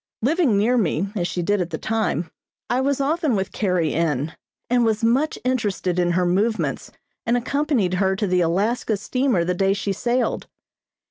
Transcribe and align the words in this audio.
Living 0.23 0.57
near 0.57 0.79
me, 0.79 1.09
as 1.15 1.27
she 1.27 1.43
did 1.43 1.61
at 1.61 1.69
the 1.69 1.77
time, 1.77 2.31
I 2.71 2.81
was 2.81 2.99
often 2.99 3.35
with 3.35 3.51
Carrie 3.51 3.93
N. 3.93 4.35
and 4.67 4.83
was 4.83 5.03
much 5.03 5.37
interested 5.43 5.99
in 5.99 6.13
her 6.13 6.25
movements 6.25 6.89
and 7.23 7.37
accompanied 7.37 7.93
her 7.93 8.15
to 8.15 8.25
the 8.25 8.41
Alaska 8.41 8.97
steamer 8.97 9.43
the 9.45 9.53
day 9.53 9.73
she 9.73 9.93
sailed. 9.93 10.47